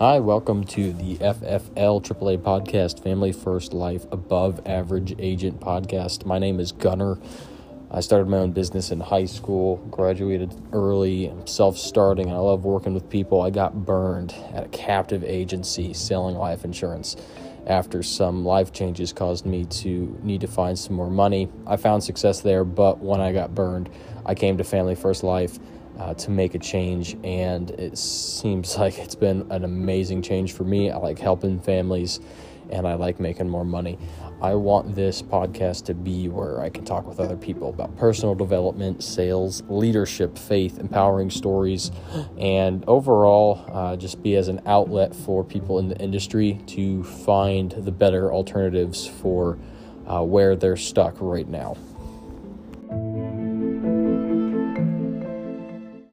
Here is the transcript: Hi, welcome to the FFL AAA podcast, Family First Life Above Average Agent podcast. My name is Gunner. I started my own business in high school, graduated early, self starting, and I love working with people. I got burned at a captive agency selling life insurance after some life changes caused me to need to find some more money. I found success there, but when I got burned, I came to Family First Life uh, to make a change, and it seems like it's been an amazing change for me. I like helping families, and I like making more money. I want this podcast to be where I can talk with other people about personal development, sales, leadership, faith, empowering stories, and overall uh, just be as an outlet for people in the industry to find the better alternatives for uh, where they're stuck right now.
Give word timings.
Hi, 0.00 0.18
welcome 0.18 0.64
to 0.64 0.92
the 0.92 1.18
FFL 1.18 2.02
AAA 2.02 2.38
podcast, 2.38 3.00
Family 3.00 3.30
First 3.30 3.72
Life 3.72 4.06
Above 4.10 4.60
Average 4.66 5.14
Agent 5.20 5.60
podcast. 5.60 6.26
My 6.26 6.40
name 6.40 6.58
is 6.58 6.72
Gunner. 6.72 7.16
I 7.94 8.00
started 8.00 8.26
my 8.26 8.38
own 8.38 8.50
business 8.50 8.90
in 8.90 8.98
high 8.98 9.26
school, 9.26 9.76
graduated 9.88 10.52
early, 10.72 11.32
self 11.44 11.78
starting, 11.78 12.26
and 12.26 12.34
I 12.34 12.40
love 12.40 12.64
working 12.64 12.92
with 12.92 13.08
people. 13.08 13.40
I 13.40 13.50
got 13.50 13.86
burned 13.86 14.34
at 14.52 14.64
a 14.64 14.68
captive 14.70 15.22
agency 15.22 15.92
selling 15.92 16.34
life 16.34 16.64
insurance 16.64 17.14
after 17.68 18.02
some 18.02 18.44
life 18.44 18.72
changes 18.72 19.12
caused 19.12 19.46
me 19.46 19.64
to 19.66 20.18
need 20.24 20.40
to 20.40 20.48
find 20.48 20.76
some 20.76 20.96
more 20.96 21.08
money. 21.08 21.48
I 21.68 21.76
found 21.76 22.02
success 22.02 22.40
there, 22.40 22.64
but 22.64 22.98
when 22.98 23.20
I 23.20 23.30
got 23.32 23.54
burned, 23.54 23.88
I 24.26 24.34
came 24.34 24.58
to 24.58 24.64
Family 24.64 24.96
First 24.96 25.22
Life 25.22 25.60
uh, 25.96 26.14
to 26.14 26.32
make 26.32 26.56
a 26.56 26.58
change, 26.58 27.16
and 27.22 27.70
it 27.70 27.96
seems 27.96 28.76
like 28.76 28.98
it's 28.98 29.14
been 29.14 29.46
an 29.52 29.62
amazing 29.62 30.22
change 30.22 30.52
for 30.52 30.64
me. 30.64 30.90
I 30.90 30.96
like 30.96 31.20
helping 31.20 31.60
families, 31.60 32.18
and 32.70 32.86
I 32.86 32.94
like 32.94 33.20
making 33.20 33.48
more 33.48 33.64
money. 33.64 33.98
I 34.40 34.54
want 34.54 34.94
this 34.94 35.22
podcast 35.22 35.84
to 35.86 35.94
be 35.94 36.28
where 36.28 36.60
I 36.60 36.68
can 36.68 36.84
talk 36.84 37.06
with 37.06 37.18
other 37.20 37.36
people 37.36 37.70
about 37.70 37.96
personal 37.96 38.34
development, 38.34 39.02
sales, 39.02 39.62
leadership, 39.68 40.36
faith, 40.36 40.78
empowering 40.78 41.30
stories, 41.30 41.90
and 42.38 42.84
overall 42.86 43.64
uh, 43.72 43.96
just 43.96 44.22
be 44.22 44.36
as 44.36 44.48
an 44.48 44.60
outlet 44.66 45.14
for 45.14 45.44
people 45.44 45.78
in 45.78 45.88
the 45.88 45.96
industry 45.98 46.60
to 46.66 47.04
find 47.04 47.72
the 47.72 47.92
better 47.92 48.32
alternatives 48.32 49.06
for 49.06 49.58
uh, 50.06 50.22
where 50.22 50.56
they're 50.56 50.76
stuck 50.76 51.16
right 51.20 51.48
now. 51.48 51.76